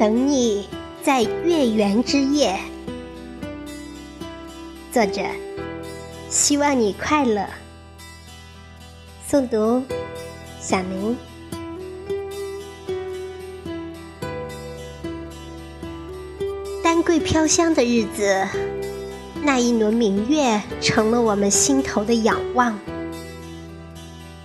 [0.00, 0.66] 等你
[1.02, 2.58] 在月圆之夜。
[4.90, 5.20] 作者：
[6.30, 7.46] 希望你快乐。
[9.30, 9.84] 诵读：
[10.58, 11.14] 小明。
[16.82, 18.48] 丹桂飘香的日子，
[19.42, 22.78] 那一轮明月成了我们心头的仰望。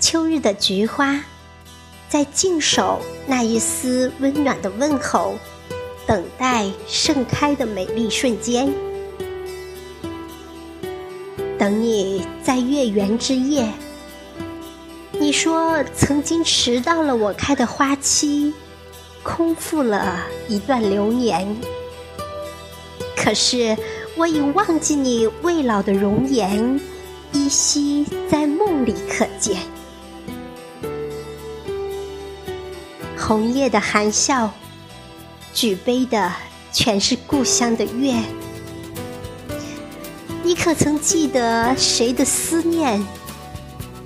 [0.00, 1.22] 秋日的菊花，
[2.14, 5.34] 在静守那一丝温暖的问候，
[6.06, 8.72] 等待盛开的美丽瞬间。
[11.58, 13.68] 等你在月圆之夜。
[15.10, 18.54] 你说曾经迟到了我开的花期，
[19.24, 21.56] 空负了一段流年。
[23.16, 23.76] 可是
[24.14, 26.80] 我已忘记你未老的容颜，
[27.32, 29.56] 依稀在梦里可见。
[33.26, 34.50] 红叶的含笑，
[35.54, 36.30] 举杯的
[36.70, 38.14] 全是故乡的月。
[40.42, 43.02] 你可曾记得谁的思念，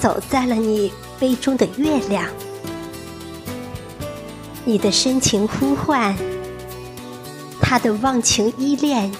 [0.00, 2.24] 走在了你杯中的月亮？
[4.64, 6.16] 你的深情呼唤，
[7.60, 9.12] 他的忘情依恋，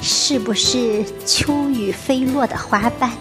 [0.00, 3.12] 是不是秋雨飞落的花瓣？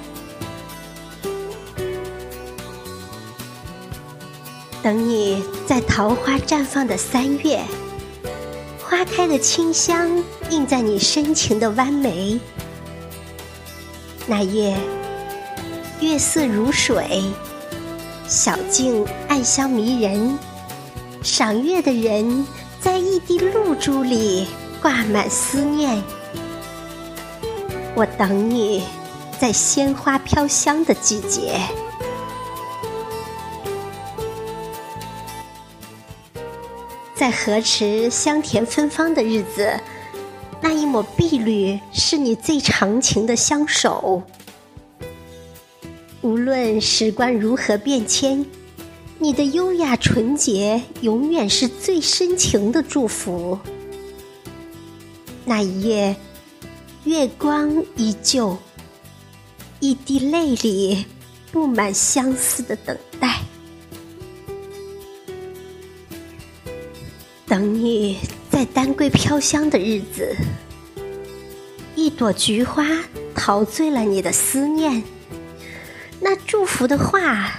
[4.88, 7.60] 等你在桃花绽放的三月，
[8.82, 12.40] 花开的清香映在你深情的弯眉。
[14.26, 14.78] 那夜，
[16.00, 17.22] 月色如水，
[18.30, 20.40] 小径暗香迷人。
[21.22, 22.48] 赏月的人
[22.80, 24.48] 在一滴露珠里
[24.82, 26.02] 挂满思念。
[27.94, 28.86] 我等你，
[29.38, 31.60] 在鲜花飘香的季节。
[37.18, 39.74] 在河池香甜芬芳的日子，
[40.62, 44.22] 那一抹碧绿是你最长情的相守。
[46.22, 48.46] 无论时光如何变迁，
[49.18, 53.58] 你的优雅纯洁永远是最深情的祝福。
[55.44, 56.16] 那一夜，
[57.06, 58.56] 月光依旧，
[59.80, 61.04] 一滴泪里
[61.52, 63.40] 布满相思的等待。
[67.48, 68.20] 等你
[68.50, 70.36] 在丹桂飘香的日子，
[71.96, 72.86] 一朵菊花
[73.34, 75.02] 陶醉了你的思念。
[76.20, 77.50] 那祝福的话，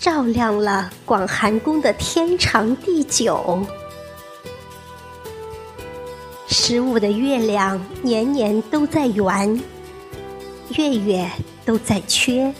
[0.00, 3.64] 照亮了广寒宫的天长地久。
[6.48, 9.62] 十五的月亮年年都在圆，
[10.76, 11.30] 月月
[11.64, 12.52] 都在缺，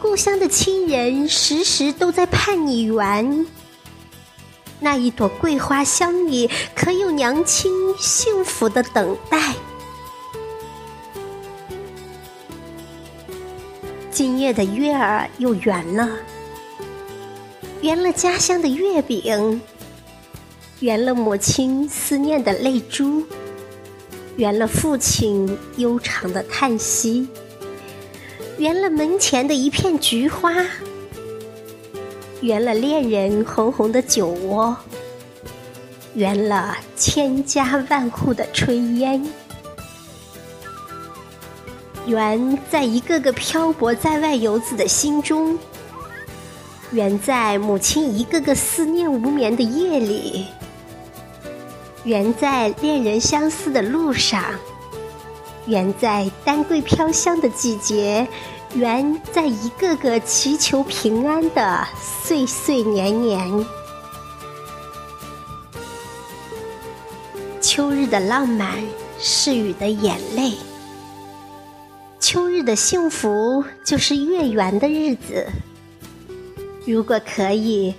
[0.00, 3.44] 故乡的亲人时时都在盼你圆。
[4.80, 9.54] 那一朵桂花香里，可有娘亲幸福的等待？
[14.10, 16.08] 今夜的月儿又圆了，
[17.80, 19.60] 圆了家乡的月饼，
[20.80, 23.24] 圆了母亲思念的泪珠，
[24.36, 27.26] 圆了父亲悠长的叹息，
[28.58, 30.64] 圆了门前的一片菊花。
[32.44, 34.76] 圆了恋人红红的酒窝，
[36.12, 39.26] 圆了千家万户的炊烟，
[42.06, 45.58] 圆在一个个漂泊在外游子的心中，
[46.90, 50.46] 圆在母亲一个个思念无眠的夜里，
[52.04, 54.44] 圆在恋人相思的路上，
[55.64, 58.28] 圆在丹桂飘香的季节。
[58.74, 63.66] 缘在一个个祈求平安的岁岁年年。
[67.60, 68.82] 秋日的浪漫
[69.20, 70.54] 是雨的眼泪，
[72.18, 75.46] 秋日的幸福就是月圆的日子。
[76.84, 77.94] 如果可以，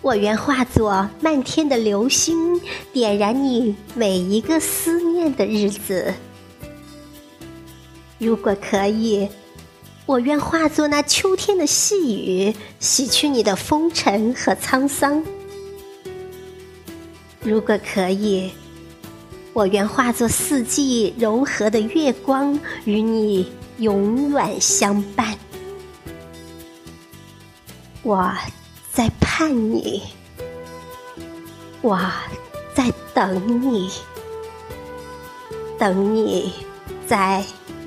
[0.00, 2.60] 我愿化作漫天的流星，
[2.92, 6.14] 点燃你每一个思念的日子。
[8.18, 9.28] 如果可以。
[10.06, 15.24] 我愿化作那秋天的细雨，洗去你的风尘和沧桑。
[17.40, 18.52] 如果可以，
[19.54, 25.34] 我愿化作四季柔和的月光，与你永远相伴。
[28.02, 28.30] 我
[28.92, 30.02] 在盼你，
[31.80, 31.98] 我
[32.74, 33.90] 在等你，
[35.78, 36.52] 等你
[37.06, 37.42] 在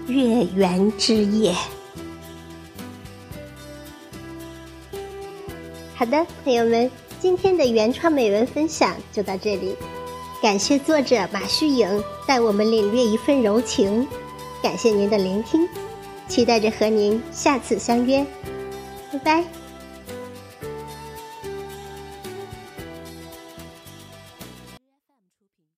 [0.07, 1.55] 月圆之夜。
[5.97, 9.75] 好的，朋友们，今天的原创美文分享就到这里。
[10.43, 14.07] 感谢作者马旭颖带我们领略一份柔情，
[14.61, 15.67] 感谢您的聆听，
[16.27, 18.23] 期待着和您下次相约，
[19.11, 19.43] 拜拜。